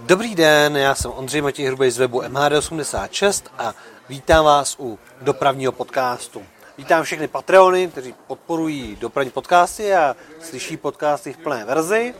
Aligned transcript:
Dobrý 0.00 0.34
den, 0.34 0.76
já 0.76 0.94
jsem 0.94 1.10
Ondřej 1.10 1.40
Matěj 1.40 1.66
Hrubej 1.66 1.90
z 1.90 1.98
webu 1.98 2.22
MHD86 2.22 3.42
a 3.58 3.74
vítám 4.08 4.44
vás 4.44 4.76
u 4.78 4.98
dopravního 5.20 5.72
podcastu. 5.72 6.42
Vítám 6.78 7.04
všechny 7.04 7.28
Patreony, 7.28 7.88
kteří 7.88 8.14
podporují 8.26 8.96
dopravní 8.96 9.30
podcasty 9.30 9.94
a 9.94 10.16
slyší 10.40 10.76
podcasty 10.76 11.32
v 11.32 11.36
plné 11.36 11.64
verzi. 11.64 12.14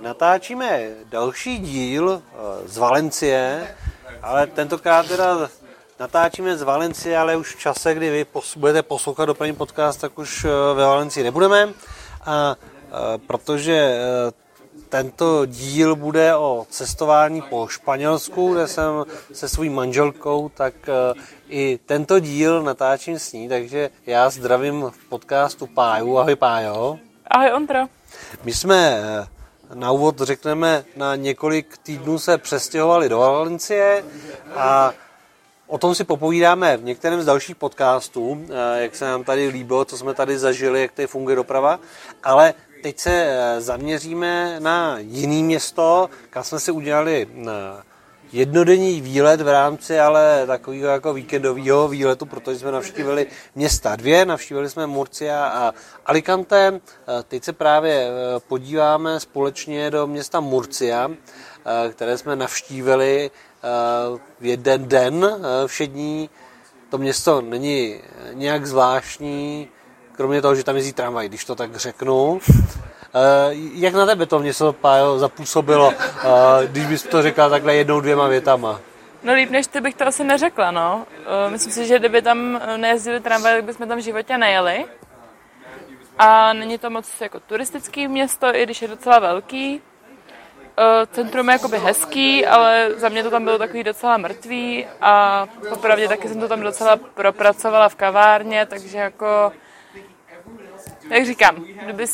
Natáčíme 0.00 0.88
další 1.04 1.58
díl 1.58 2.22
eh, 2.22 2.38
z 2.68 2.78
Valencie, 2.78 3.74
ale 4.22 4.46
tentokrát 4.46 5.06
teda 5.08 5.48
natáčíme 6.00 6.56
z 6.56 6.62
Valencie, 6.62 7.18
ale 7.18 7.36
už 7.36 7.54
v 7.54 7.58
čase, 7.60 7.94
kdy 7.94 8.10
vy 8.10 8.26
budete 8.56 8.82
poslouchat 8.82 9.24
dopravní 9.24 9.56
podcast, 9.56 10.00
tak 10.00 10.18
už 10.18 10.44
eh, 10.44 10.48
ve 10.74 10.84
Valencii 10.84 11.24
nebudeme. 11.24 11.68
A 12.24 12.56
eh, 12.58 13.18
protože 13.26 13.98
tento 14.88 15.46
díl 15.46 15.96
bude 15.96 16.36
o 16.36 16.66
cestování 16.70 17.42
po 17.42 17.68
Španělsku, 17.68 18.54
kde 18.54 18.68
jsem 18.68 19.04
se 19.32 19.48
svou 19.48 19.70
manželkou, 19.70 20.48
tak 20.48 20.74
eh, 20.88 21.20
i 21.48 21.78
tento 21.86 22.18
díl 22.18 22.62
natáčím 22.62 23.18
s 23.18 23.32
ní, 23.32 23.48
takže 23.48 23.90
já 24.06 24.30
zdravím 24.30 24.82
v 24.90 25.08
podcastu 25.08 25.66
Páju. 25.66 26.18
Ahoj 26.18 26.36
Pájo. 26.36 26.98
Ahoj 27.26 27.52
Ondro. 27.52 27.80
My 28.44 28.52
jsme 28.52 29.00
eh, 29.02 29.26
na 29.74 29.90
úvod 29.90 30.20
řekneme, 30.20 30.84
na 30.96 31.16
několik 31.16 31.78
týdnů 31.78 32.18
se 32.18 32.38
přestěhovali 32.38 33.08
do 33.08 33.18
Valencie 33.18 34.04
a 34.56 34.92
O 35.72 35.78
tom 35.78 35.94
si 35.94 36.04
popovídáme 36.04 36.76
v 36.76 36.84
některém 36.84 37.22
z 37.22 37.24
dalších 37.24 37.56
podcastů, 37.56 38.46
eh, 38.48 38.82
jak 38.82 38.96
se 38.96 39.04
nám 39.04 39.24
tady 39.24 39.48
líbilo, 39.48 39.84
co 39.84 39.98
jsme 39.98 40.14
tady 40.14 40.38
zažili, 40.38 40.82
jak 40.82 40.92
tady 40.92 41.06
funguje 41.06 41.36
doprava. 41.36 41.80
Ale 42.22 42.54
teď 42.82 42.98
se 42.98 43.10
eh, 43.12 43.60
zaměříme 43.60 44.60
na 44.60 44.98
jiný 44.98 45.42
město, 45.42 46.10
kam 46.30 46.44
jsme 46.44 46.60
si 46.60 46.70
udělali 46.70 47.28
eh, 47.30 47.50
jednodenní 48.32 49.00
výlet 49.00 49.40
v 49.40 49.48
rámci 49.48 50.00
ale 50.00 50.46
takového 50.46 50.88
jako 50.88 51.14
víkendového 51.14 51.88
výletu, 51.88 52.26
protože 52.26 52.58
jsme 52.58 52.72
navštívili 52.72 53.26
města 53.54 53.96
dvě, 53.96 54.24
navštívili 54.24 54.70
jsme 54.70 54.86
Murcia 54.86 55.46
a 55.46 55.74
Alicante. 56.06 56.80
Eh, 56.80 57.22
teď 57.28 57.44
se 57.44 57.52
právě 57.52 58.08
podíváme 58.48 59.20
společně 59.20 59.90
do 59.90 60.06
města 60.06 60.40
Murcia, 60.40 61.10
které 61.90 62.18
jsme 62.18 62.36
navštívili 62.36 63.30
v 64.40 64.44
jeden 64.44 64.88
den 64.88 65.40
všední. 65.66 66.30
To 66.90 66.98
město 66.98 67.40
není 67.40 68.00
nějak 68.32 68.66
zvláštní, 68.66 69.68
kromě 70.16 70.42
toho, 70.42 70.54
že 70.54 70.64
tam 70.64 70.76
jezdí 70.76 70.92
tramvaj, 70.92 71.28
když 71.28 71.44
to 71.44 71.54
tak 71.54 71.76
řeknu. 71.76 72.40
Eh, 73.14 73.54
jak 73.74 73.94
na 73.94 74.06
tebe 74.06 74.26
to 74.26 74.38
město 74.38 74.72
Pájo 74.72 75.18
zapůsobilo, 75.18 75.92
eh, 75.92 76.66
když 76.66 76.86
bys 76.86 77.02
to 77.02 77.22
řekla 77.22 77.48
takhle 77.48 77.74
jednou, 77.74 78.00
dvěma 78.00 78.28
větama? 78.28 78.80
No 79.22 79.32
líp 79.34 79.50
než 79.50 79.66
ty 79.66 79.80
bych 79.80 79.94
to 79.94 80.06
asi 80.06 80.24
neřekla, 80.24 80.70
no. 80.70 81.06
Eh, 81.46 81.50
myslím 81.50 81.72
si, 81.72 81.86
že 81.86 81.98
kdyby 81.98 82.22
tam 82.22 82.60
nejezdili 82.76 83.20
tramvaj, 83.20 83.54
tak 83.54 83.64
bychom 83.64 83.88
tam 83.88 83.98
v 83.98 84.02
životě 84.02 84.38
nejeli. 84.38 84.84
A 86.18 86.52
není 86.52 86.78
to 86.78 86.90
moc 86.90 87.20
jako 87.20 87.40
turistický 87.40 88.08
město, 88.08 88.54
i 88.54 88.62
když 88.62 88.82
je 88.82 88.88
docela 88.88 89.18
velký. 89.18 89.80
Centrum 91.12 91.48
je 91.48 91.52
jakoby 91.52 91.78
hezký, 91.78 92.46
ale 92.46 92.88
za 92.96 93.08
mě 93.08 93.22
to 93.22 93.30
tam 93.30 93.44
bylo 93.44 93.58
takový 93.58 93.84
docela 93.84 94.16
mrtvý 94.16 94.86
a 95.00 95.46
popravdě 95.68 96.08
taky 96.08 96.28
jsem 96.28 96.40
to 96.40 96.48
tam 96.48 96.60
docela 96.60 96.96
propracovala 96.96 97.88
v 97.88 97.94
kavárně, 97.94 98.66
takže 98.66 98.98
jako 98.98 99.52
jak 101.10 101.26
říkám, 101.26 101.64
kdyby, 101.84 102.06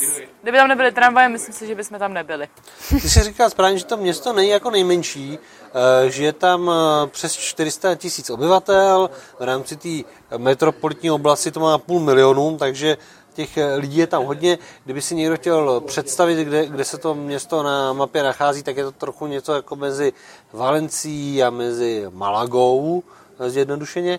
kdyby 0.43 0.59
tam 0.59 0.69
nebyly 0.69 0.93
tramvaje, 0.93 1.29
myslím 1.29 1.55
si, 1.55 1.67
že 1.67 1.75
bychom 1.75 1.99
tam 1.99 2.13
nebyli. 2.13 2.49
Ty 2.89 3.01
jsi 3.01 3.23
říkal 3.23 3.51
správně, 3.51 3.79
že 3.79 3.85
to 3.85 3.97
město 3.97 4.33
není 4.33 4.49
jako 4.49 4.71
nejmenší, 4.71 5.39
eh, 5.39 6.11
že 6.11 6.25
je 6.25 6.33
tam 6.33 6.71
eh, 6.71 7.07
přes 7.07 7.33
400 7.33 7.95
tisíc 7.95 8.31
obyvatel, 8.31 9.11
v 9.39 9.43
rámci 9.43 9.77
té 9.77 10.11
metropolitní 10.39 11.11
oblasti 11.11 11.51
to 11.51 11.61
má 11.61 11.79
půl 11.79 12.01
milionu, 12.01 12.57
takže 12.59 12.97
těch 13.35 13.57
eh, 13.57 13.75
lidí 13.75 13.99
je 13.99 14.07
tam 14.07 14.25
hodně. 14.25 14.59
Kdyby 14.85 15.03
si 15.03 15.15
někdo 15.15 15.37
chtěl 15.37 15.81
představit, 15.81 16.45
kde, 16.45 16.67
kde 16.67 16.85
se 16.85 16.99
to 16.99 17.15
město 17.15 17.63
na 17.63 17.93
mapě 17.93 18.23
nachází, 18.23 18.63
tak 18.63 18.77
je 18.77 18.85
to 18.85 18.93
trochu 18.93 19.27
něco 19.27 19.55
jako 19.55 19.77
mezi 19.77 20.13
Valencí 20.53 21.43
a 21.43 21.51
mezi 21.51 22.07
Malagou, 22.11 23.03
zjednodušeně. 23.47 24.19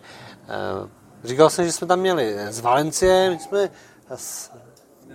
Říkal 1.23 1.49
jsem, 1.49 1.65
že 1.65 1.71
jsme 1.71 1.87
tam 1.87 1.99
měli 1.99 2.35
z 2.49 2.59
Valencie, 2.59 3.29
my 3.29 3.39
jsme 3.39 3.69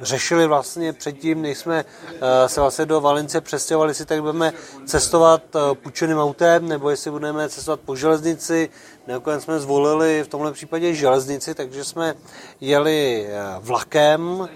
řešili 0.01 0.47
vlastně 0.47 0.93
předtím, 0.93 1.43
než 1.43 1.59
jsme 1.59 1.85
eh, 2.21 2.49
se 2.49 2.61
vlastně 2.61 2.87
do 2.87 3.01
Valince 3.01 3.41
přestěhovali, 3.41 3.91
jestli 3.91 4.05
tak 4.05 4.21
budeme 4.21 4.53
cestovat 4.87 5.43
eh, 5.57 5.75
půjčeným 5.75 6.19
autem, 6.19 6.69
nebo 6.69 6.91
jestli 6.91 7.11
budeme 7.11 7.49
cestovat 7.49 7.81
po 7.81 7.97
železnici. 7.97 8.71
Nakonec 9.07 9.43
jsme 9.43 9.61
zvolili 9.61 10.23
v 10.23 10.29
tomhle 10.29 10.53
případě 10.53 10.95
železnici, 10.95 11.55
takže 11.55 11.85
jsme 11.85 12.15
jeli 12.61 13.27
eh, 13.29 13.43
vlakem. 13.61 14.49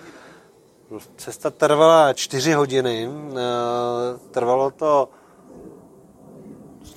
Cesta 1.16 1.50
trvala 1.50 2.12
čtyři 2.12 2.52
hodiny. 2.52 3.08
Trvalo 4.30 4.70
to 4.70 5.08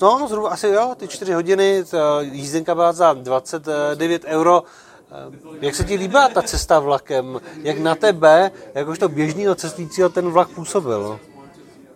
No, 0.02 0.28
zhruba 0.28 0.50
asi 0.50 0.68
jo, 0.68 0.96
ty 0.98 1.08
čtyři 1.08 1.34
hodiny, 1.34 1.84
jízdenka 2.22 2.76
byla 2.76 2.94
za 2.94 3.14
29 3.14 4.24
euro, 4.26 4.64
jak 5.62 5.76
se 5.76 5.84
ti 5.84 5.96
líbila 5.96 6.30
ta 6.30 6.42
cesta 6.42 6.80
vlakem? 6.80 7.42
Jak 7.64 7.78
na 7.78 7.96
tebe, 7.96 8.52
jakožto 8.76 9.10
běžného 9.10 9.56
cestujícího, 9.56 10.10
ten 10.10 10.30
vlak 10.30 10.50
působil? 10.50 11.20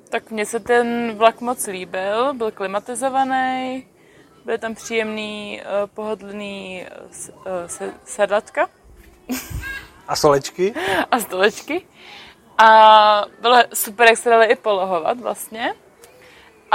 Tak 0.10 0.32
mně 0.32 0.46
se 0.46 0.60
ten 0.60 1.16
vlak 1.18 1.42
moc 1.42 1.68
líbil, 1.68 2.34
byl 2.34 2.52
klimatizovaný, 2.52 3.88
byl 4.46 4.58
tam 4.58 4.76
příjemný, 4.76 5.62
eh, 5.62 5.66
pohodlný 5.94 6.86
eh, 6.86 7.90
sedlatka. 8.04 8.70
A 10.08 10.16
stolečky? 10.16 10.74
A 11.12 11.20
stolečky. 11.20 11.86
A 12.58 13.26
bylo 13.42 13.58
super, 13.74 14.08
jak 14.08 14.18
se 14.18 14.30
dali 14.30 14.46
i 14.46 14.56
polohovat 14.56 15.20
vlastně. 15.20 15.74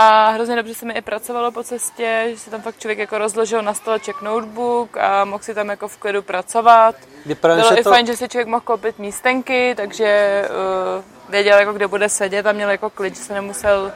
A 0.02 0.30
hrozně 0.30 0.56
dobře 0.56 0.74
se 0.74 0.86
mi 0.86 0.92
i 0.92 1.00
pracovalo 1.00 1.52
po 1.52 1.62
cestě, 1.62 2.26
že 2.30 2.38
si 2.38 2.50
tam 2.50 2.62
fakt 2.62 2.78
člověk 2.78 2.98
jako 2.98 3.18
rozložil 3.18 3.62
na 3.62 3.74
stoleček 3.74 4.22
notebook 4.22 4.96
a 4.96 5.24
mohl 5.24 5.42
si 5.42 5.54
tam 5.54 5.68
jako 5.68 5.88
v 5.88 5.96
klidu 5.96 6.22
pracovat. 6.22 6.94
Bylo 7.42 7.78
i 7.78 7.84
to... 7.84 7.90
fajn, 7.90 8.06
že 8.06 8.16
si 8.16 8.28
člověk 8.28 8.48
mohl 8.48 8.60
koupit 8.60 8.98
místenky, 8.98 9.74
takže 9.76 10.42
uh, 10.96 11.04
věděl, 11.30 11.58
jako, 11.58 11.72
kde 11.72 11.88
bude 11.88 12.08
sedět 12.08 12.46
a 12.46 12.52
měl 12.52 12.70
jako 12.70 12.90
klid, 12.90 13.16
že 13.16 13.22
se 13.22 13.34
nemusel 13.34 13.92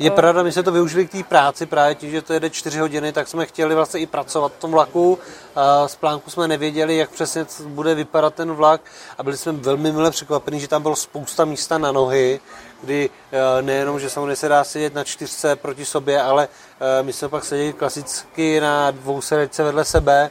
je 0.00 0.10
pravda, 0.10 0.42
my 0.42 0.52
jsme 0.52 0.62
to 0.62 0.72
využili 0.72 1.06
k 1.06 1.12
té 1.12 1.22
práci 1.22 1.66
právě 1.66 1.94
tím, 1.94 2.10
že 2.10 2.22
to 2.22 2.32
jede 2.32 2.50
4 2.50 2.78
hodiny, 2.78 3.12
tak 3.12 3.28
jsme 3.28 3.46
chtěli 3.46 3.74
vlastně 3.74 4.00
i 4.00 4.06
pracovat 4.06 4.52
v 4.52 4.60
tom 4.60 4.70
vlaku. 4.70 5.18
Z 5.86 5.96
plánku 5.96 6.30
jsme 6.30 6.48
nevěděli, 6.48 6.96
jak 6.96 7.10
přesně 7.10 7.46
bude 7.66 7.94
vypadat 7.94 8.34
ten 8.34 8.52
vlak 8.52 8.80
a 9.18 9.22
byli 9.22 9.36
jsme 9.36 9.52
velmi 9.52 9.92
milé 9.92 10.10
překvapení, 10.10 10.60
že 10.60 10.68
tam 10.68 10.82
bylo 10.82 10.96
spousta 10.96 11.44
místa 11.44 11.78
na 11.78 11.92
nohy, 11.92 12.40
kdy 12.82 13.10
e, 13.32 13.62
nejenom, 13.62 14.00
že 14.00 14.10
samozřejmě 14.10 14.36
se 14.36 14.48
dá 14.48 14.64
sedět 14.64 14.94
na 14.94 15.04
čtyřce 15.04 15.56
proti 15.56 15.84
sobě, 15.84 16.22
ale 16.22 16.48
e, 17.00 17.02
my 17.02 17.12
jsme 17.12 17.28
pak 17.28 17.44
seděli 17.44 17.72
klasicky 17.72 18.60
na 18.60 18.90
dvou 18.90 19.20
sedačce 19.20 19.62
vedle 19.64 19.84
sebe, 19.84 20.30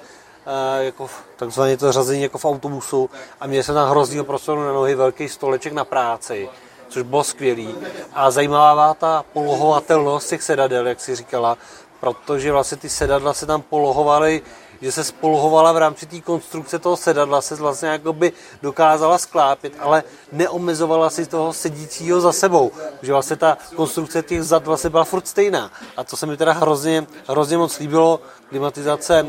e, 0.79 0.83
jako 0.83 1.09
takzvaně 1.35 1.77
to 1.77 1.91
řazení 1.91 2.21
jako 2.21 2.37
v 2.37 2.45
autobusu 2.45 3.09
a 3.39 3.47
měli 3.47 3.63
jsme 3.63 3.73
tam 3.73 3.89
hroznýho 3.89 4.23
prostoru 4.23 4.63
na 4.63 4.73
nohy, 4.73 4.95
velký 4.95 5.29
stoleček 5.29 5.73
na 5.73 5.85
práci 5.85 6.49
což 6.89 7.03
bylo 7.03 7.23
skvělý. 7.23 7.75
A 8.13 8.31
zajímavá 8.31 8.93
ta 8.93 9.25
polohovatelnost 9.33 10.29
těch 10.29 10.43
sedadel, 10.43 10.87
jak 10.87 11.01
si 11.01 11.15
říkala, 11.15 11.57
protože 11.99 12.51
vlastně 12.51 12.77
ty 12.77 12.89
sedadla 12.89 13.33
se 13.33 13.45
tam 13.45 13.61
polohovaly, 13.61 14.41
že 14.81 14.91
se 14.91 15.03
spolohovala 15.03 15.71
v 15.71 15.77
rámci 15.77 16.05
té 16.05 16.21
konstrukce 16.21 16.79
toho 16.79 16.97
sedadla, 16.97 17.41
se 17.41 17.55
vlastně 17.55 17.89
jakoby 17.89 18.33
dokázala 18.61 19.17
sklápit, 19.17 19.73
ale 19.79 20.03
neomezovala 20.31 21.09
si 21.09 21.25
toho 21.25 21.53
sedícího 21.53 22.21
za 22.21 22.31
sebou. 22.31 22.71
Že 23.01 23.11
vlastně 23.11 23.35
ta 23.35 23.57
konstrukce 23.75 24.23
těch 24.23 24.43
zad 24.43 24.65
vlastně 24.65 24.89
byla 24.89 25.03
furt 25.03 25.27
stejná. 25.27 25.71
A 25.97 26.03
to 26.03 26.17
se 26.17 26.25
mi 26.25 26.37
teda 26.37 26.51
hrozně, 26.51 27.07
hrozně 27.27 27.57
moc 27.57 27.79
líbilo. 27.79 28.19
Klimatizace 28.49 29.19
eh, 29.19 29.25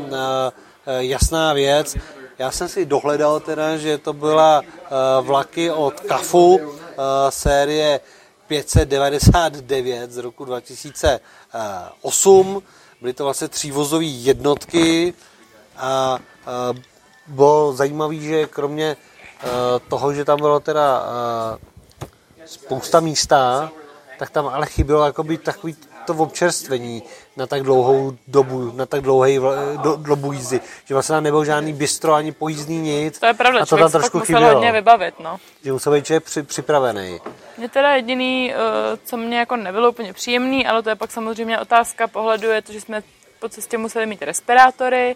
eh, 0.85 1.03
jasná 1.03 1.53
věc. 1.53 1.97
Já 2.39 2.51
jsem 2.51 2.69
si 2.69 2.85
dohledal 2.85 3.39
teda, 3.39 3.77
že 3.77 3.97
to 3.97 4.13
byla 4.13 4.61
eh, 4.65 4.67
vlaky 5.21 5.71
od 5.71 5.99
KAFu, 5.99 6.59
série 7.29 7.99
599 8.47 10.11
z 10.11 10.17
roku 10.17 10.45
2008. 10.45 12.63
Byly 13.01 13.13
to 13.13 13.23
vlastně 13.23 13.47
třívozové 13.47 14.05
jednotky 14.05 15.13
a 15.81 16.19
bylo 17.27 17.73
zajímavé, 17.73 18.15
že 18.15 18.47
kromě 18.47 18.97
eh, 19.43 19.47
toho, 19.89 20.13
že 20.13 20.25
tam 20.25 20.39
bylo 20.39 20.59
teda 20.59 21.03
eh, 21.05 22.45
spousta 22.45 22.99
místa, 22.99 23.71
tak 24.19 24.29
tam 24.29 24.47
ale 24.47 24.65
chybělo 24.65 25.05
jakoby 25.05 25.37
takový 25.37 25.75
to 26.05 26.13
občerstvení 26.13 27.03
na 27.37 27.47
tak 27.47 27.63
dlouhou 27.63 28.17
dobu, 28.27 28.71
na 28.75 28.85
tak 28.85 29.01
dlouhý 29.01 29.39
do, 29.83 29.95
dobu 29.95 30.31
jízdy, 30.31 30.61
že 30.85 30.93
vlastně 30.93 31.13
tam 31.13 31.23
nebyl 31.23 31.45
žádný 31.45 31.73
bistro 31.73 32.13
ani 32.13 32.31
pojízdný 32.31 32.77
nic. 32.77 33.19
To 33.19 33.25
je 33.25 33.33
pravda, 33.33 33.61
a 33.61 33.65
to 33.65 33.77
tam 33.77 33.91
trošku 33.91 34.17
musel 34.17 34.35
chybělo. 34.35 34.53
hodně 34.53 34.71
vybavit, 34.71 35.19
no. 35.19 35.37
Že 35.63 35.73
musel 35.73 35.93
být 35.93 36.05
člověk 36.05 36.23
při, 36.23 36.43
připravený. 36.43 37.19
Mě 37.57 37.69
teda 37.69 37.95
jediný, 37.95 38.53
eh, 38.53 38.57
co 39.03 39.17
mě 39.17 39.39
jako 39.39 39.55
nebylo 39.55 39.89
úplně 39.89 40.13
příjemný, 40.13 40.67
ale 40.67 40.83
to 40.83 40.89
je 40.89 40.95
pak 40.95 41.11
samozřejmě 41.11 41.59
otázka 41.59 42.07
pohledu, 42.07 42.49
je 42.49 42.61
to, 42.61 42.73
že 42.73 42.81
jsme 42.81 43.03
po 43.39 43.49
cestě 43.49 43.77
museli 43.77 44.05
mít 44.05 44.21
respirátory 44.21 45.15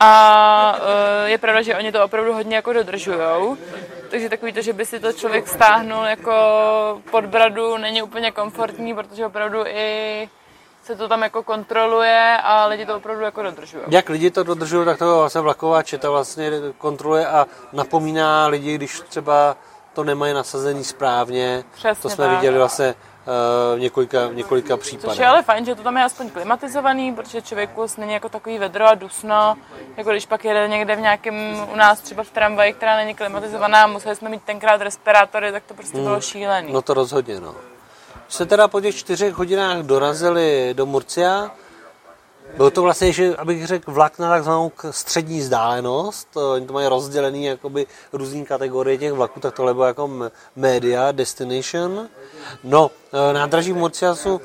a 0.00 0.76
eh, 1.24 1.30
je 1.30 1.38
pravda, 1.38 1.62
že 1.62 1.76
oni 1.76 1.92
to 1.92 2.04
opravdu 2.04 2.32
hodně 2.32 2.56
jako 2.56 2.72
dodržujou. 2.72 3.56
Takže 4.10 4.28
takový 4.28 4.52
to, 4.52 4.62
že 4.62 4.72
by 4.72 4.86
si 4.86 5.00
to 5.00 5.12
člověk 5.12 5.48
stáhnul 5.48 6.04
jako 6.04 6.32
pod 7.10 7.26
bradu, 7.26 7.76
není 7.76 8.02
úplně 8.02 8.30
komfortní, 8.30 8.94
protože 8.94 9.26
opravdu 9.26 9.66
i 9.66 10.28
se 10.82 10.96
to 10.96 11.08
tam 11.08 11.22
jako 11.22 11.42
kontroluje 11.42 12.36
a 12.42 12.66
lidi 12.66 12.86
to 12.86 12.96
opravdu 12.96 13.24
jako 13.24 13.42
dodržují. 13.42 13.84
Jak 13.88 14.08
lidi 14.08 14.30
to 14.30 14.42
dodržují, 14.42 14.84
tak 14.84 14.98
to 14.98 15.18
vlastně 15.18 15.40
vlaková 15.40 15.82
četa 15.82 16.10
vlastně 16.10 16.50
kontroluje 16.78 17.26
a 17.26 17.46
napomíná 17.72 18.46
lidi, 18.46 18.74
když 18.74 19.00
třeba 19.00 19.56
to 19.94 20.04
nemají 20.04 20.34
nasazený 20.34 20.84
správně. 20.84 21.64
Přesně 21.74 22.02
to 22.02 22.08
jsme 22.10 22.26
tak. 22.26 22.36
viděli 22.36 22.58
vlastně 22.58 22.94
v 23.76 23.78
několika, 23.78 24.26
v 24.26 24.34
několika 24.34 24.76
případech. 24.76 25.10
Což 25.10 25.18
je 25.18 25.26
ale 25.26 25.42
fajn, 25.42 25.64
že 25.64 25.74
to 25.74 25.82
tam 25.82 25.96
je 25.96 26.04
aspoň 26.04 26.30
klimatizovaný, 26.30 27.14
protože 27.14 27.42
člověku 27.42 27.86
není 27.98 28.12
jako 28.12 28.28
takový 28.28 28.58
vedro 28.58 28.86
a 28.86 28.94
dusno, 28.94 29.56
jako 29.96 30.10
když 30.10 30.26
pak 30.26 30.44
jede 30.44 30.68
někde 30.68 30.96
v 30.96 31.00
nějakém, 31.00 31.34
u 31.72 31.76
nás 31.76 32.00
třeba 32.00 32.22
v 32.22 32.30
tramvaji, 32.30 32.72
která 32.72 32.96
není 32.96 33.14
klimatizovaná, 33.14 33.86
museli 33.86 34.16
jsme 34.16 34.28
mít 34.28 34.42
tenkrát 34.42 34.80
respirátory, 34.80 35.52
tak 35.52 35.62
to 35.66 35.74
prostě 35.74 35.98
bylo 35.98 36.20
šílený. 36.20 36.72
No 36.72 36.82
to 36.82 36.94
rozhodně, 36.94 37.40
no. 37.40 37.54
Se 38.28 38.46
teda 38.46 38.68
po 38.68 38.80
těch 38.80 38.96
čtyřech 38.96 39.34
hodinách 39.34 39.78
dorazili 39.78 40.74
do 40.74 40.86
Murcia. 40.86 41.50
Byl 42.56 42.70
to 42.70 42.82
vlastně, 42.82 43.12
že, 43.12 43.36
abych 43.36 43.66
řekl, 43.66 43.92
vlak 43.92 44.18
na 44.18 44.30
takzvanou 44.30 44.72
střední 44.90 45.40
vzdálenost. 45.40 46.28
To- 46.32 46.52
Oni 46.52 46.66
to 46.66 46.72
mají 46.72 46.86
rozdělený 46.88 47.44
jakoby 47.44 47.86
různý 48.12 48.44
kategorie 48.44 48.98
těch 48.98 49.12
vlaků, 49.12 49.40
tak 49.40 49.54
tohle 49.54 49.74
bylo 49.74 49.86
jako 49.86 50.10
media, 50.56 51.12
destination. 51.12 52.08
No, 52.64 52.90
e, 53.30 53.32
nádraží 53.32 53.72
Murciasu, 53.72 54.40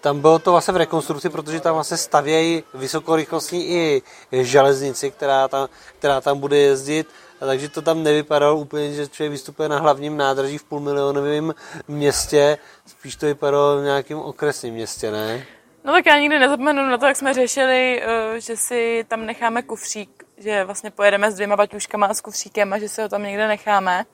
tam 0.00 0.20
bylo 0.20 0.38
to 0.38 0.50
vlastně 0.52 0.74
v 0.74 0.76
rekonstrukci, 0.76 1.28
protože 1.28 1.60
tam 1.60 1.74
vlastně 1.74 1.96
stavějí 1.96 2.64
vysokorychlostní 2.74 3.70
i 3.70 4.02
železnici, 4.32 5.10
která 5.10 5.48
tam, 5.48 5.68
která 5.98 6.20
tam 6.20 6.38
bude 6.38 6.58
jezdit. 6.58 7.06
A 7.40 7.46
takže 7.46 7.68
to 7.68 7.82
tam 7.82 8.02
nevypadalo 8.02 8.56
úplně, 8.56 8.92
že 8.92 9.08
člověk 9.08 9.30
vystupuje 9.32 9.68
na 9.68 9.78
hlavním 9.78 10.16
nádraží 10.16 10.58
v 10.58 10.64
půlmilionovém 10.64 11.54
městě, 11.88 12.58
spíš 12.86 13.16
to 13.16 13.26
vypadalo 13.26 13.78
v 13.80 13.84
nějakém 13.84 14.18
okresním 14.18 14.74
městě, 14.74 15.10
ne? 15.10 15.46
No 15.84 15.92
tak 15.92 16.06
já 16.06 16.18
nikdy 16.18 16.38
nezapomenu 16.38 16.86
na 16.90 16.98
to, 16.98 17.06
jak 17.06 17.16
jsme 17.16 17.34
řešili, 17.34 18.02
eh, 18.02 18.40
že 18.40 18.56
si 18.56 19.04
tam 19.08 19.26
necháme 19.26 19.62
kufřík, 19.62 20.24
že 20.38 20.64
vlastně 20.64 20.90
pojedeme 20.90 21.32
s 21.32 21.34
dvěma 21.34 21.56
baťuškama 21.56 22.06
a 22.06 22.14
s 22.14 22.20
kufříkem 22.20 22.72
a 22.72 22.78
že 22.78 22.88
si 22.88 23.02
ho 23.02 23.08
tam 23.08 23.22
někde 23.22 23.48
necháme. 23.48 24.04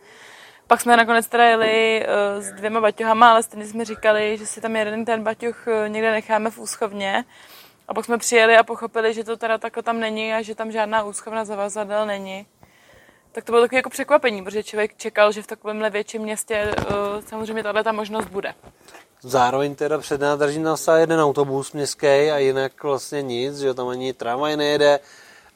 Pak 0.66 0.80
jsme 0.80 0.96
nakonec 0.96 1.26
teda 1.26 1.44
jeli 1.44 2.02
eh, 2.06 2.42
s 2.42 2.52
dvěma 2.52 2.80
baťohama, 2.80 3.30
ale 3.30 3.42
stejně 3.42 3.66
jsme 3.66 3.84
říkali, 3.84 4.38
že 4.38 4.46
si 4.46 4.60
tam 4.60 4.76
jeden 4.76 5.04
ten 5.04 5.22
baťuch 5.24 5.68
eh, 5.68 5.88
někde 5.88 6.10
necháme 6.10 6.50
v 6.50 6.58
úschovně. 6.58 7.24
A 7.88 7.94
pak 7.94 8.04
jsme 8.04 8.18
přijeli 8.18 8.56
a 8.56 8.62
pochopili, 8.62 9.14
že 9.14 9.24
to 9.24 9.36
teda 9.36 9.58
takhle 9.58 9.82
tam 9.82 10.00
není 10.00 10.34
a 10.34 10.42
že 10.42 10.54
tam 10.54 10.72
žádná 10.72 11.04
úschovna 11.04 11.44
zavazadel 11.44 12.06
není. 12.06 12.46
Tak 13.32 13.44
to 13.44 13.52
bylo 13.52 13.62
takové 13.62 13.78
jako 13.78 13.90
překvapení, 13.90 14.44
protože 14.44 14.62
člověk 14.62 14.96
čekal, 14.96 15.32
že 15.32 15.42
v 15.42 15.46
takovémhle 15.46 15.90
větším 15.90 16.22
městě 16.22 16.74
samozřejmě 17.26 17.62
tahle 17.62 17.84
ta 17.84 17.92
možnost 17.92 18.26
bude. 18.26 18.54
Zároveň 19.26 19.74
teda 19.74 19.98
před 19.98 20.20
nádražím 20.20 20.68
stál 20.74 20.96
jeden 20.96 21.20
autobus 21.20 21.72
městský 21.72 22.06
a 22.06 22.38
jinak 22.38 22.82
vlastně 22.82 23.22
nic, 23.22 23.58
že 23.58 23.74
tam 23.74 23.88
ani 23.88 24.12
tramvaj 24.12 24.56
nejede, 24.56 25.00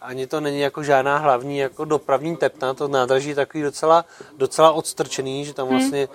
ani 0.00 0.26
to 0.26 0.40
není 0.40 0.60
jako 0.60 0.82
žádná 0.82 1.18
hlavní 1.18 1.58
jako 1.58 1.84
dopravní 1.84 2.36
tepna, 2.36 2.74
to 2.74 2.88
nádraží 2.88 3.28
je 3.28 3.34
takový 3.34 3.62
docela, 3.62 4.04
docela 4.36 4.72
odstrčený, 4.72 5.44
že 5.44 5.54
tam 5.54 5.68
vlastně 5.68 6.08
uh, 6.08 6.14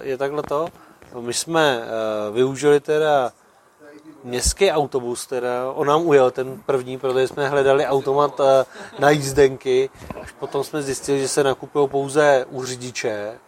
je 0.00 0.16
takhle 0.16 0.42
to. 0.42 0.68
My 1.20 1.34
jsme 1.34 1.78
uh, 1.78 2.34
využili 2.34 2.80
teda 2.80 3.32
městský 4.24 4.70
autobus, 4.70 5.26
teda 5.26 5.70
on 5.72 5.86
nám 5.86 6.06
ujel 6.06 6.30
ten 6.30 6.62
první, 6.66 6.98
protože 6.98 7.28
jsme 7.28 7.48
hledali 7.48 7.86
automat 7.86 8.40
uh, 8.40 8.46
na 8.98 9.10
jízdenky, 9.10 9.90
až 10.22 10.32
potom 10.32 10.64
jsme 10.64 10.82
zjistili, 10.82 11.20
že 11.20 11.28
se 11.28 11.44
nakupují 11.44 11.88
pouze 11.88 12.46
u 12.50 12.64
řidiče, 12.64 13.38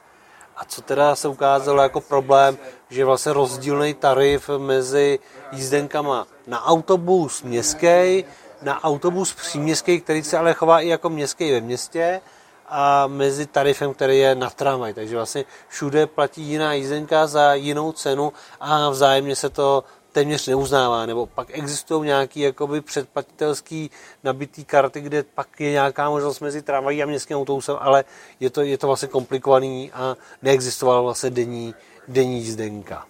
a 0.59 0.65
co 0.65 0.83
teda 0.83 1.17
se 1.17 1.29
ukázalo 1.29 1.83
jako 1.83 2.01
problém, 2.01 2.59
že 2.91 3.05
vlastně 3.05 3.33
rozdílný 3.33 3.95
tarif 3.95 4.51
mezi 4.59 5.19
jízdenkama 5.53 6.27
na 6.47 6.65
autobus 6.65 7.43
městský, 7.43 8.25
na 8.63 8.85
autobus 8.85 9.35
příměstský, 9.35 10.01
který 10.01 10.23
se 10.23 10.39
ale 10.39 10.55
chová 10.55 10.81
i 10.81 10.89
jako 10.89 11.09
městský 11.09 11.53
ve 11.53 11.61
městě, 11.61 12.21
a 12.69 13.07
mezi 13.07 13.47
tarifem, 13.47 13.95
který 13.95 14.19
je 14.19 14.35
na 14.35 14.51
tramvaj. 14.51 14.95
Takže 14.95 15.17
vlastně 15.17 15.45
všude 15.69 16.07
platí 16.07 16.43
jiná 16.43 16.73
jízdenka 16.73 17.27
za 17.27 17.55
jinou 17.55 17.93
cenu 17.93 18.33
a 18.61 18.91
vzájemně 18.91 19.37
se 19.37 19.49
to 19.49 19.85
téměř 20.19 20.47
neuznává, 20.47 21.06
nebo 21.06 21.26
pak 21.26 21.49
existují 21.50 22.06
nějaké 22.06 22.41
jakoby 22.41 22.81
předplatitelský 22.81 23.91
nabitý 24.25 24.65
karty, 24.65 25.00
kde 25.00 25.23
pak 25.23 25.61
je 25.61 25.70
nějaká 25.70 26.11
možnost 26.11 26.41
mezi 26.41 26.62
tramvají 26.62 27.03
a 27.03 27.06
městským 27.06 27.37
autobusem, 27.37 27.76
ale 27.81 28.05
je 28.41 28.50
to, 28.50 28.62
je 28.62 28.79
to 28.79 28.87
vlastně 28.87 29.09
komplikovaný 29.09 29.93
a 29.93 30.17
neexistovala 30.43 31.00
vlastně 31.00 31.31
denní, 31.31 31.75
denní 32.09 32.38
jízdenka. 32.38 33.06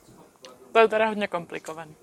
To 0.73 0.79
je 0.79 0.89
teda 0.89 1.07
hodně 1.09 1.29
komplikovaný. 1.29 1.95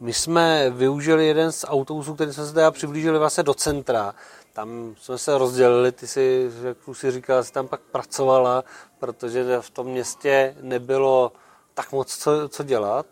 My 0.00 0.12
jsme 0.12 0.70
využili 0.70 1.26
jeden 1.26 1.52
z 1.52 1.64
autobusů, 1.68 2.14
který 2.14 2.32
jsme 2.32 2.46
se 2.46 2.54
teda 2.54 2.70
přiblížili 2.70 3.18
vlastně 3.18 3.42
do 3.42 3.54
centra. 3.54 4.14
Tam 4.52 4.94
jsme 4.98 5.18
se 5.18 5.38
rozdělili, 5.38 5.92
ty 5.92 6.06
si, 6.06 6.50
jak 6.62 6.88
už 6.88 6.98
si 6.98 7.10
říkala, 7.10 7.44
si 7.44 7.52
tam 7.52 7.68
pak 7.68 7.80
pracovala, 7.80 8.64
protože 8.98 9.60
v 9.60 9.70
tom 9.70 9.86
městě 9.86 10.56
nebylo 10.60 11.32
tak 11.80 11.92
moc 11.92 12.16
co, 12.16 12.48
co 12.48 12.62
dělat. 12.62 13.06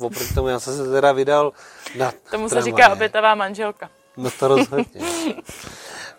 Oproti 0.00 0.34
tomu 0.34 0.48
já 0.48 0.60
jsem 0.60 0.76
se 0.76 0.90
teda 0.90 1.12
vydal 1.12 1.52
na 1.96 2.12
Tomu 2.30 2.48
se 2.48 2.54
tramvaje. 2.54 2.62
říká 2.62 2.92
obětavá 2.92 3.34
manželka. 3.34 3.90
No 4.16 4.30
to 4.38 4.48
rozhodně. 4.48 5.00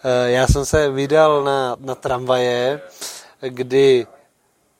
Eh, 0.04 0.32
Já 0.32 0.48
jsem 0.48 0.66
se 0.66 0.90
vydal 0.90 1.44
na, 1.44 1.76
na 1.80 1.96
tramvaje, 1.96 2.82
kdy, 3.42 4.08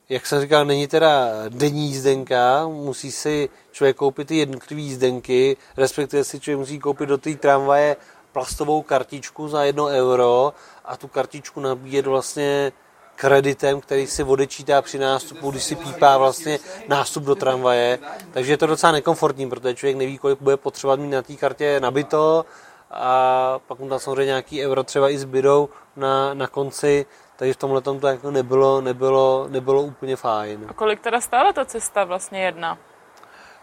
jak 0.10 0.26
jsem 0.26 0.42
říkal, 0.42 0.66
není 0.66 0.88
teda 0.88 1.28
denní 1.50 1.88
jízdenka, 1.88 2.68
musí 2.68 3.12
si 3.12 3.50
člověk 3.72 3.96
koupit 3.98 4.28
ty 4.28 4.36
jednotlivé 4.38 4.82
jízdenky, 4.82 5.58
respektive 5.78 6.24
si 6.24 6.40
člověk 6.40 6.60
musí 6.60 6.80
koupit 6.80 7.10
do 7.10 7.18
té 7.18 7.36
tramvaje 7.36 7.96
plastovou 8.32 8.82
kartičku 8.82 9.48
za 9.48 9.64
jedno 9.64 9.86
euro 9.86 10.54
a 10.86 10.98
tu 10.98 11.08
kartičku 11.08 11.60
nabíjet 11.60 12.08
vlastně 12.08 12.72
kreditem, 13.20 13.82
který 13.82 14.08
si 14.08 14.24
odečítá 14.24 14.82
při 14.82 14.98
nástupu, 15.00 15.52
když 15.52 15.64
si 15.64 15.76
pípá 15.76 16.18
vlastně 16.18 16.60
nástup 16.88 17.24
do 17.24 17.36
tramvaje. 17.36 18.00
Takže 18.32 18.54
je 18.54 18.58
to 18.58 18.68
docela 18.68 18.92
nekomfortní, 18.92 19.50
protože 19.50 19.76
člověk 19.76 19.98
neví, 19.98 20.18
kolik 20.18 20.42
bude 20.42 20.58
potřebovat 20.58 21.00
mít 21.00 21.10
na 21.10 21.22
té 21.22 21.36
kartě 21.36 21.80
nabito 21.80 22.46
a 22.92 23.60
pak 23.68 23.80
mu 23.80 23.90
tam 23.90 24.00
samozřejmě 24.00 24.26
nějaký 24.26 24.66
euro 24.66 24.84
třeba 24.84 25.10
i 25.10 25.18
zbydou 25.18 25.70
na, 25.96 26.34
na 26.34 26.48
konci, 26.48 27.06
takže 27.36 27.54
v 27.54 27.58
tomhle 27.58 27.82
to 27.82 28.08
jako 28.08 28.32
nebylo, 28.32 28.82
nebylo, 28.82 29.48
nebylo 29.50 29.82
úplně 29.82 30.16
fajn. 30.16 30.66
A 30.70 30.74
kolik 30.74 31.00
teda 31.00 31.22
stála 31.22 31.54
ta 31.54 31.66
cesta 31.66 32.04
vlastně 32.04 32.44
jedna? 32.44 32.78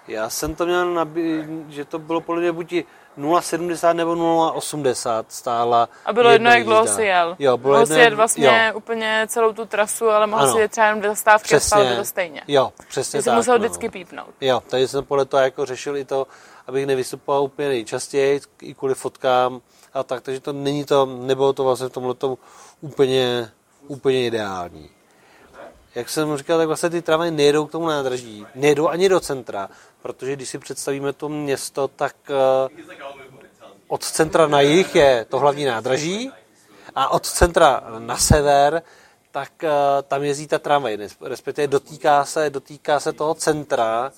Já 0.08 0.30
jsem 0.30 0.54
to 0.54 0.66
měl, 0.66 0.94
nabí, 0.94 1.44
že 1.68 1.84
to 1.84 1.98
bylo 1.98 2.20
podle 2.20 2.40
mě 2.42 2.52
buď 2.52 2.72
0,70 3.18 3.94
nebo 3.94 4.14
0,80 4.14 5.24
stála. 5.28 5.88
A 6.04 6.12
bylo 6.12 6.30
jedno, 6.30 6.50
jak 6.50 6.64
dlouho 6.64 6.86
si 6.86 7.02
jel. 7.02 7.36
Jo, 7.38 7.56
bylo 7.56 7.80
jedno, 7.80 7.94
si 7.94 8.00
jet 8.00 8.14
vlastně 8.14 8.70
jo, 8.72 8.78
úplně 8.78 9.26
celou 9.28 9.52
tu 9.52 9.64
trasu, 9.66 10.10
ale 10.10 10.26
mohl 10.26 10.42
Ano. 10.42 10.52
si 10.52 10.58
jet 10.60 10.70
třeba 10.70 10.86
jenom 10.86 11.00
dvě 11.00 11.10
zastávky 11.10 11.54
a 11.54 11.60
stalo 11.60 11.84
přesně, 11.84 11.98
to 11.98 12.04
stejně. 12.04 12.42
jo, 12.48 12.72
přesně 12.88 13.22
jsi 13.22 13.24
tak. 13.24 13.36
musel 13.36 13.54
no. 13.54 13.58
vždycky 13.58 13.88
pípnout. 13.88 14.34
Jo, 14.40 14.62
tady 14.70 14.88
jsem 14.88 15.04
podle 15.04 15.24
toho 15.24 15.42
jako 15.42 15.66
řešil 15.66 15.96
i 15.96 16.04
to, 16.04 16.26
abych 16.66 16.86
nevystupoval 16.86 17.42
úplně 17.42 17.68
nejčastěji, 17.68 18.40
i 18.62 18.74
kvůli 18.74 18.94
fotkám 18.94 19.60
a 19.94 20.02
tak, 20.02 20.22
takže 20.22 20.40
to 20.40 20.52
není 20.52 20.84
to, 20.84 21.06
nebylo 21.06 21.52
to 21.52 21.64
vlastně 21.64 21.88
v 21.88 21.92
tomhle 21.92 22.14
úplně, 22.80 23.50
úplně 23.88 24.26
ideální. 24.26 24.90
Jak 25.96 26.08
jsem 26.08 26.36
říkal, 26.36 26.58
tak 26.58 26.66
vlastně 26.66 26.90
ty 26.90 27.02
tramvaje 27.02 27.30
nejedou 27.30 27.66
k 27.66 27.72
tomu 27.72 27.86
nádraží, 27.86 28.46
nejedou 28.54 28.88
ani 28.88 29.08
do 29.08 29.20
centra, 29.20 29.68
protože 30.02 30.32
když 30.32 30.48
si 30.48 30.58
představíme 30.58 31.12
to 31.12 31.28
město, 31.28 31.88
tak 31.88 32.16
eh, 32.30 32.82
od 33.88 34.04
centra 34.04 34.46
na 34.46 34.60
jih 34.60 34.94
je 34.94 35.26
to 35.28 35.38
hlavní 35.38 35.64
nádraží 35.64 36.32
a 36.94 37.08
od 37.08 37.26
centra 37.26 37.84
na 37.98 38.16
sever 38.16 38.82
tak 39.30 39.64
eh, 39.64 39.70
tam 40.02 40.22
jezdí 40.22 40.46
ta 40.46 40.58
tramvaj, 40.58 40.98
respektive 41.20 41.66
dotýká 41.66 42.24
se, 42.24 42.50
dotýká 42.50 43.00
se 43.00 43.12
toho 43.12 43.34
centra 43.34 44.12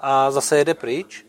a 0.00 0.30
zase 0.30 0.58
jede 0.58 0.74
pryč. 0.74 1.25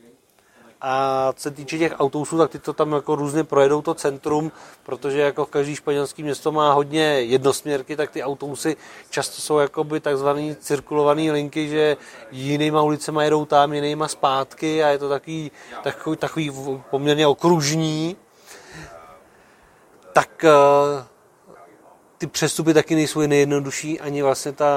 A 0.82 1.34
co 1.36 1.42
se 1.42 1.52
týče 1.52 1.78
těch 1.78 1.94
autobusů, 2.00 2.38
tak 2.38 2.52
ty 2.52 2.60
to 2.60 2.74
tam 2.74 2.92
jako 2.94 3.16
různě 3.16 3.44
projedou 3.44 3.82
to 3.82 3.94
centrum, 3.94 4.52
protože 4.84 5.20
jako 5.20 5.46
každý 5.46 5.76
španělský 5.76 6.24
město 6.24 6.52
má 6.52 6.74
hodně 6.74 7.04
jednosměrky, 7.04 7.96
tak 7.96 8.12
ty 8.12 8.24
autobusy 8.24 8.78
často 9.10 9.42
jsou 9.42 9.58
jakoby 9.58 10.00
takzvaný 10.00 10.56
cirkulovaný 10.56 11.32
linky, 11.32 11.70
že 11.70 11.98
jinýma 12.32 12.82
ulicema 12.82 13.24
jedou 13.24 13.46
tam, 13.46 13.74
jinýma 13.74 14.08
zpátky 14.08 14.84
a 14.84 14.88
je 14.90 14.98
to 14.98 15.10
takový, 15.10 15.52
takový, 15.84 16.18
takový 16.18 16.52
poměrně 16.90 17.28
okružní. 17.28 18.16
Tak 20.14 20.44
eh, 20.44 21.06
ty 22.18 22.28
přestupy 22.28 22.74
taky 22.74 22.96
nejsou 22.96 23.20
nejjednodušší, 23.20 24.00
ani 24.00 24.22
vlastně 24.22 24.52
ta 24.52 24.68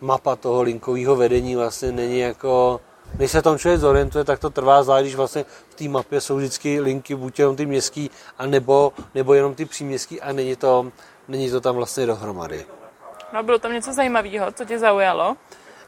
mapa 0.00 0.36
toho 0.36 0.62
linkového 0.62 1.16
vedení 1.16 1.56
vlastně 1.56 1.92
není 1.92 2.18
jako 2.18 2.80
než 3.18 3.30
se 3.30 3.42
tam 3.42 3.58
člověk 3.58 3.80
zorientuje, 3.80 4.24
tak 4.24 4.38
to 4.38 4.50
trvá 4.50 4.82
zvlášť, 4.82 5.02
když 5.02 5.14
vlastně 5.14 5.44
v 5.68 5.74
té 5.74 5.88
mapě 5.88 6.20
jsou 6.20 6.36
vždycky 6.36 6.80
linky, 6.80 7.14
buď 7.14 7.38
jenom 7.38 7.56
ty 7.56 7.66
městský, 7.66 8.10
a 8.38 8.46
nebo, 8.46 8.92
nebo 9.14 9.34
jenom 9.34 9.54
ty 9.54 9.64
příměstský 9.64 10.20
a 10.20 10.32
není 10.32 10.56
to, 10.56 10.92
není 11.28 11.50
to 11.50 11.60
tam 11.60 11.76
vlastně 11.76 12.06
dohromady. 12.06 12.66
No 13.32 13.42
bylo 13.42 13.58
tam 13.58 13.72
něco 13.72 13.92
zajímavého, 13.92 14.52
co 14.52 14.64
tě 14.64 14.78
zaujalo? 14.78 15.36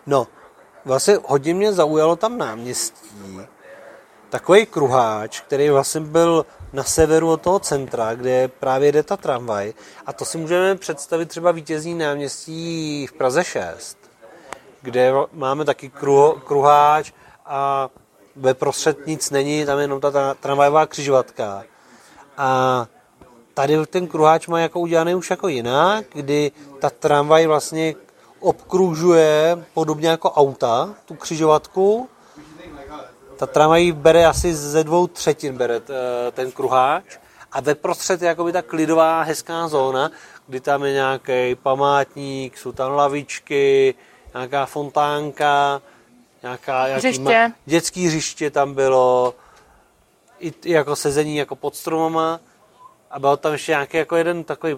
No, 0.07 0.27
vlastně 0.85 1.19
hodně 1.25 1.55
mě 1.55 1.73
zaujalo 1.73 2.17
tam 2.17 2.39
náměstí. 2.39 3.41
Takový 4.31 4.67
kruháč, 4.67 5.41
který 5.41 5.71
vlastně 5.71 6.01
byl 6.01 6.47
na 6.73 6.83
severu 6.83 7.31
od 7.31 7.41
toho 7.41 7.59
centra, 7.59 8.15
kde 8.15 8.49
právě 8.49 8.93
jde 8.93 9.03
ta 9.03 9.17
tramvaj. 9.17 9.73
A 10.07 10.13
to 10.13 10.25
si 10.25 10.39
můžeme 10.39 10.75
představit 10.75 11.27
třeba 11.27 11.53
vítězní 11.53 11.95
náměstí 11.95 13.07
v 13.07 13.13
Praze 13.13 13.45
6 13.45 14.08
kde 14.83 15.13
máme 15.33 15.65
taky 15.65 15.89
kruho, 15.89 16.33
kruháč 16.45 17.13
a 17.47 17.89
ve 18.37 18.55
prostřed 18.55 19.07
nic 19.07 19.31
není, 19.31 19.67
tam 19.67 19.79
je 19.79 19.85
jenom 19.85 20.01
ta 20.01 20.35
tramvajová 20.35 20.87
křižovatka. 20.87 21.65
A 22.37 22.87
tady 23.55 23.87
ten 23.87 24.07
kruháč 24.07 24.47
má 24.47 24.61
jako 24.61 24.81
udělaný 24.81 25.15
už 25.15 25.31
jako 25.31 25.49
jinak, 25.49 26.05
kdy 26.13 26.53
ta 26.79 26.91
tramvaj 26.91 27.47
vlastně 27.47 27.95
obkružuje 28.41 29.65
podobně 29.75 30.09
jako 30.09 30.31
auta, 30.31 30.95
tu 31.05 31.15
křižovatku. 31.15 32.09
Ta 33.37 33.47
tramvaj 33.47 33.93
bere 33.93 34.27
asi 34.27 34.55
ze 34.55 34.85
dvou 34.85 35.07
třetin 35.07 35.57
bere 35.57 35.81
ten 36.33 36.53
kruháč 36.53 37.19
a 37.53 37.61
ve 37.61 37.75
prostřed 37.75 38.23
je 38.23 38.29
jako 38.29 38.53
ta 38.53 38.63
klidová 38.63 39.23
hezká 39.23 39.69
zóna, 39.69 40.11
kdy 40.47 40.61
tam 40.61 40.85
je 40.85 40.93
nějaký 40.93 41.55
památník, 41.55 42.59
jsou 42.59 42.73
tam 42.73 42.93
lavičky, 42.93 43.95
nějaká 44.35 44.67
fontánka, 44.67 45.83
nějaká 46.43 46.83
hřiště. 46.83 47.53
dětský 47.67 48.07
hřiště 48.07 48.51
tam 48.51 48.75
bylo, 48.75 49.35
i, 50.39 50.53
i 50.65 50.73
jako 50.73 50.97
sezení 50.97 51.37
jako 51.37 51.57
pod 51.57 51.77
stromama 51.77 52.41
a 53.11 53.19
byl 53.19 53.37
tam 53.37 53.53
ještě 53.53 53.73
nějaký 53.73 53.97
jako 53.97 54.17
jeden 54.17 54.45
takový 54.45 54.77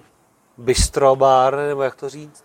bistrobar, 0.58 1.56
nebo 1.56 1.82
jak 1.82 1.94
to 1.94 2.08
říct. 2.08 2.44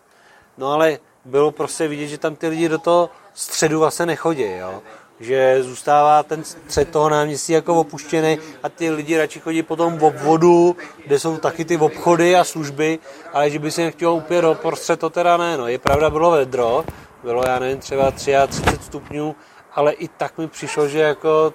No 0.57 0.71
ale 0.71 0.99
bylo 1.25 1.51
prostě 1.51 1.87
vidět, 1.87 2.07
že 2.07 2.17
tam 2.17 2.35
ty 2.35 2.47
lidi 2.47 2.69
do 2.69 2.77
toho 2.77 3.09
středu 3.33 3.79
vlastně 3.79 4.05
nechodí, 4.05 4.51
jo. 4.51 4.81
Že 5.19 5.63
zůstává 5.63 6.23
ten 6.23 6.43
střed 6.43 6.89
toho 6.89 7.09
náměstí 7.09 7.53
jako 7.53 7.75
opuštěný 7.75 8.37
a 8.63 8.69
ty 8.69 8.89
lidi 8.89 9.17
radši 9.17 9.39
chodí 9.39 9.63
potom 9.63 9.97
v 9.97 10.03
obvodu, 10.03 10.75
kde 11.05 11.19
jsou 11.19 11.37
taky 11.37 11.65
ty 11.65 11.77
obchody 11.77 12.35
a 12.35 12.43
služby, 12.43 12.99
ale 13.33 13.49
že 13.49 13.59
by 13.59 13.71
se 13.71 13.81
nechtělo 13.81 14.15
úplně 14.15 14.41
do 14.41 14.55
prostřed, 14.55 14.99
to 14.99 15.09
teda 15.09 15.37
ne, 15.37 15.57
no. 15.57 15.67
Je 15.67 15.79
pravda, 15.79 16.09
bylo 16.09 16.31
vedro, 16.31 16.85
bylo, 17.23 17.43
já 17.47 17.59
nevím, 17.59 17.79
třeba 17.79 18.11
33 18.11 18.77
stupňů, 18.81 19.35
ale 19.73 19.93
i 19.93 20.07
tak 20.07 20.37
mi 20.37 20.47
přišlo, 20.47 20.87
že 20.87 20.99
jako 20.99 21.53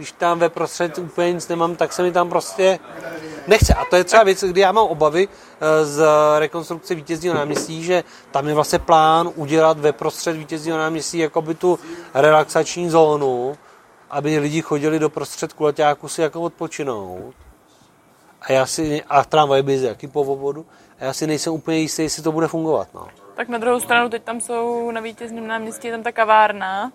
když 0.00 0.12
tam 0.12 0.38
ve 0.38 0.48
prostřed 0.48 0.98
úplně 0.98 1.32
nic 1.32 1.48
nemám, 1.48 1.76
tak 1.76 1.92
se 1.92 2.02
mi 2.02 2.12
tam 2.12 2.28
prostě 2.28 2.78
nechce. 3.46 3.74
A 3.74 3.84
to 3.84 3.96
je 3.96 4.04
třeba 4.04 4.22
věc, 4.22 4.44
kdy 4.44 4.60
já 4.60 4.72
mám 4.72 4.86
obavy 4.86 5.28
eh, 5.28 5.84
z 5.84 6.04
rekonstrukce 6.38 6.94
vítězního 6.94 7.34
náměstí, 7.34 7.84
že 7.84 8.04
tam 8.30 8.48
je 8.48 8.54
vlastně 8.54 8.78
plán 8.78 9.30
udělat 9.34 9.78
ve 9.78 9.92
prostřed 9.92 10.32
vítězního 10.32 10.78
náměstí 10.78 11.18
jako 11.18 11.42
by 11.42 11.54
tu 11.54 11.78
relaxační 12.14 12.90
zónu, 12.90 13.56
aby 14.10 14.38
lidi 14.38 14.62
chodili 14.62 14.98
do 14.98 15.10
prostřed 15.10 15.52
kulaťáku 15.52 16.08
si 16.08 16.22
jako 16.22 16.40
odpočinout. 16.40 17.34
A 18.40 18.52
já 18.52 18.66
si, 18.66 19.02
a 19.08 19.24
tramvaj 19.24 19.62
by 19.62 19.82
jaký 19.82 20.06
po 20.06 20.24
vodu, 20.24 20.66
a 21.00 21.04
já 21.04 21.12
si 21.12 21.26
nejsem 21.26 21.52
úplně 21.52 21.78
jistý, 21.78 22.02
jestli 22.02 22.22
to 22.22 22.32
bude 22.32 22.48
fungovat. 22.48 22.88
No. 22.94 23.08
Tak 23.36 23.48
na 23.48 23.58
druhou 23.58 23.80
stranu 23.80 24.08
teď 24.08 24.22
tam 24.22 24.40
jsou 24.40 24.90
na 24.90 25.00
vítězném 25.00 25.46
náměstí 25.46 25.88
je 25.88 25.92
tam 25.92 26.02
ta 26.02 26.12
kavárna, 26.12 26.92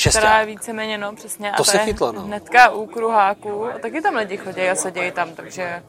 Šesták. 0.00 0.22
která 0.22 0.40
je 0.40 0.46
víceméně, 0.46 0.98
no 0.98 1.14
přesně. 1.14 1.52
To 1.56 1.60
a 1.62 1.64
se 1.64 1.78
chytlo, 1.78 2.12
no. 2.12 2.20
Hnedka 2.20 2.70
u 2.70 2.86
kruháku 2.86 3.64
a 3.64 3.78
taky 3.78 4.02
tam 4.02 4.14
lidi 4.14 4.36
chodí 4.36 4.62
a 4.68 4.74
sedějí 4.74 5.12
tam, 5.12 5.34
takže 5.34 5.82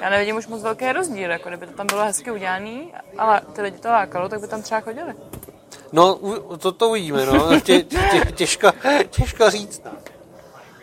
já 0.00 0.10
nevidím 0.10 0.36
už 0.36 0.46
moc 0.46 0.62
velký 0.62 0.92
rozdíl, 0.92 1.30
jako 1.30 1.48
kdyby 1.48 1.66
to 1.66 1.72
tam 1.72 1.86
bylo 1.86 2.04
hezky 2.04 2.30
udělané, 2.30 2.80
ale 3.18 3.40
ty 3.52 3.62
lidi 3.62 3.78
to 3.78 3.88
lákalo, 3.88 4.28
tak 4.28 4.40
by 4.40 4.48
tam 4.48 4.62
třeba 4.62 4.80
chodili. 4.80 5.14
No, 5.92 6.18
to, 6.58 6.72
to 6.72 6.88
uvidíme, 6.88 7.26
no. 7.26 7.60
Tě, 7.64 7.82
tě, 7.82 8.32
těžko, 8.34 8.72
těžko 9.10 9.50
říct. 9.50 9.82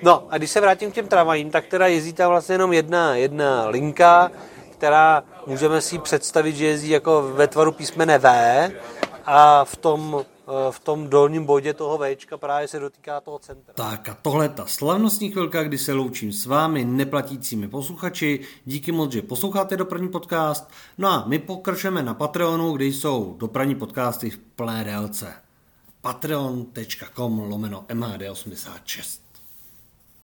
No. 0.01 0.23
a 0.29 0.37
když 0.37 0.51
se 0.51 0.61
vrátím 0.61 0.91
k 0.91 0.95
těm 0.95 1.07
tramvajím, 1.07 1.51
tak 1.51 1.65
teda 1.65 1.87
jezdí 1.87 2.13
tam 2.13 2.29
vlastně 2.29 2.55
jenom 2.55 2.73
jedna, 2.73 3.15
jedna 3.15 3.67
linka, 3.67 4.31
která 4.71 5.23
můžeme 5.47 5.81
si 5.81 5.99
představit, 5.99 6.55
že 6.55 6.65
jezdí 6.65 6.89
jako 6.89 7.21
ve 7.21 7.47
tvaru 7.47 7.71
písmene 7.71 8.19
V 8.19 8.29
a 9.25 9.65
v 9.65 9.75
tom, 9.75 10.25
v 10.71 10.79
tom 10.79 11.09
dolním 11.09 11.45
bodě 11.45 11.73
toho 11.73 11.99
Včka 12.15 12.37
právě 12.37 12.67
se 12.67 12.79
dotýká 12.79 13.21
toho 13.21 13.39
centra. 13.39 13.73
Tak 13.73 14.09
a 14.09 14.17
tohle 14.21 14.49
ta 14.49 14.65
slavnostní 14.65 15.31
chvilka, 15.31 15.63
kdy 15.63 15.77
se 15.77 15.93
loučím 15.93 16.31
s 16.31 16.45
vámi, 16.45 16.85
neplatícími 16.85 17.67
posluchači. 17.67 18.39
Díky 18.65 18.91
moc, 18.91 19.11
že 19.11 19.21
posloucháte 19.21 19.77
dopravní 19.77 20.09
podcast. 20.09 20.69
No 20.97 21.09
a 21.09 21.25
my 21.27 21.39
pokračujeme 21.39 22.03
na 22.03 22.13
Patreonu, 22.13 22.71
kde 22.73 22.85
jsou 22.85 23.35
dopravní 23.39 23.75
podcasty 23.75 24.29
v 24.29 24.37
plné 24.37 24.83
délce. 24.83 25.33
patreon.com 26.01 27.39
lomeno 27.39 27.85
MHD86 27.89 29.32